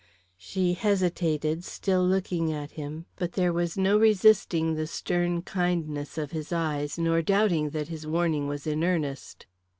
She 0.39 0.73
hesitated, 0.73 1.63
still 1.63 2.03
looking 2.03 2.51
at 2.51 2.71
him; 2.71 3.05
but 3.17 3.33
there 3.33 3.53
was 3.53 3.77
no 3.77 3.99
resisting 3.99 4.73
the 4.73 4.87
stern 4.87 5.43
kindness 5.43 6.17
of 6.17 6.31
his 6.31 6.51
eyes, 6.51 6.97
nor 6.97 7.21
doubting 7.21 7.69
that 7.69 7.89
his 7.89 8.07
warning 8.07 8.47
was 8.47 8.65
in 8.65 8.83
earnest. 8.83 9.45